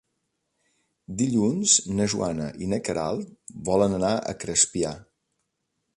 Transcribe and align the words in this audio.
Dilluns 1.19 1.75
na 1.99 2.07
Joana 2.15 2.49
i 2.67 2.71
na 2.73 2.81
Queralt 2.89 3.37
volen 3.69 3.95
anar 3.99 4.13
a 4.33 4.37
Crespià. 4.45 4.99